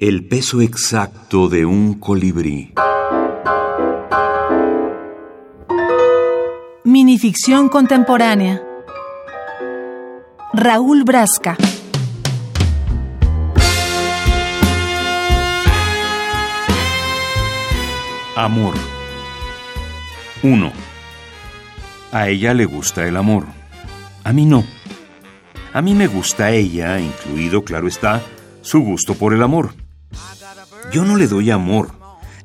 [0.00, 2.72] El peso exacto de un colibrí.
[6.84, 8.62] Minificción contemporánea.
[10.52, 11.56] Raúl Brasca.
[18.36, 18.74] Amor.
[20.44, 20.72] 1.
[22.12, 23.46] A ella le gusta el amor.
[24.22, 24.62] A mí no.
[25.72, 28.22] A mí me gusta ella, incluido, claro está,
[28.62, 29.87] su gusto por el amor.
[30.92, 31.90] Yo no le doy amor,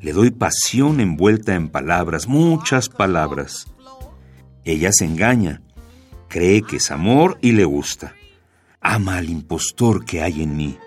[0.01, 3.67] le doy pasión envuelta en palabras, muchas palabras.
[4.65, 5.61] Ella se engaña,
[6.27, 8.15] cree que es amor y le gusta.
[8.81, 10.77] Ama al impostor que hay en mí.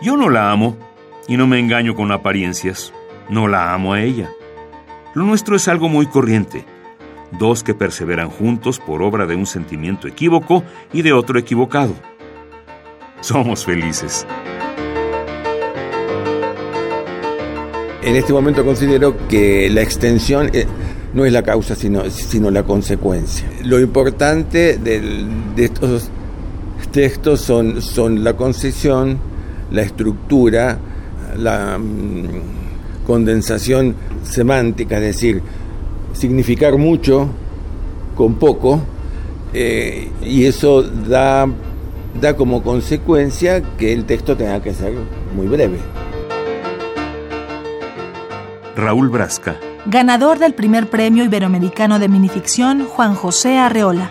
[0.00, 0.78] Yo no la amo
[1.28, 2.94] y no me engaño con apariencias.
[3.28, 4.30] No la amo a ella.
[5.14, 6.64] Lo nuestro es algo muy corriente.
[7.38, 11.94] Dos que perseveran juntos por obra de un sentimiento equívoco y de otro equivocado.
[13.20, 14.26] Somos felices.
[18.04, 20.66] En este momento considero que la extensión eh,
[21.14, 23.46] no es la causa, sino, sino la consecuencia.
[23.64, 26.10] Lo importante de estos
[26.92, 29.18] textos son, son la concesión,
[29.72, 30.78] la estructura,
[31.36, 35.42] la mm, condensación semántica, es decir,
[36.12, 37.28] significar mucho
[38.14, 38.80] con poco,
[39.52, 41.48] eh, y eso da,
[42.20, 44.92] da como consecuencia que el texto tenga que ser
[45.34, 45.78] muy breve.
[48.76, 49.56] Raúl Brasca.
[49.86, 54.10] Ganador del primer premio iberoamericano de minificción, Juan José Arreola.